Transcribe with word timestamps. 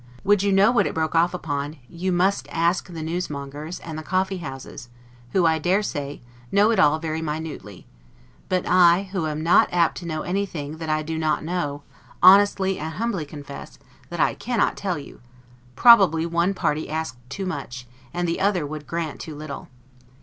Would 0.23 0.41
you 0.41 0.51
know 0.51 0.71
what 0.71 0.87
it 0.87 0.95
broke 0.95 1.13
off 1.13 1.31
upon, 1.31 1.77
you 1.87 2.11
must 2.11 2.47
ask 2.51 2.87
the 2.87 3.03
newsmongers, 3.03 3.79
and 3.81 3.99
the 3.99 4.01
coffee 4.01 4.39
houses; 4.39 4.89
who, 5.31 5.45
I 5.45 5.59
dare 5.59 5.83
say, 5.83 6.23
know 6.51 6.71
it 6.71 6.79
all 6.79 6.97
very 6.97 7.21
minutely; 7.21 7.85
but 8.49 8.65
I, 8.67 9.09
who 9.11 9.27
am 9.27 9.41
not 9.43 9.71
apt 9.71 9.97
to 9.99 10.07
know 10.07 10.23
anything 10.23 10.77
that 10.77 10.89
I 10.89 11.03
do 11.03 11.19
not 11.19 11.43
know, 11.43 11.83
honestly 12.23 12.79
and 12.79 12.95
humbly 12.95 13.25
confess, 13.27 13.77
that 14.09 14.19
I 14.19 14.33
cannot 14.33 14.75
tell 14.75 14.97
you; 14.97 15.21
probably 15.75 16.25
one 16.25 16.55
party 16.55 16.89
asked 16.89 17.19
too 17.29 17.45
much, 17.45 17.85
and 18.11 18.27
the 18.27 18.41
other 18.41 18.65
would 18.65 18.87
grant 18.87 19.19
too 19.19 19.35
little. 19.35 19.67